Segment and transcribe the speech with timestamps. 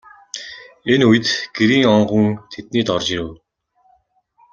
[0.93, 1.25] Энэ үед
[1.55, 3.29] Гэрийн онгон тэднийд орж ирэв.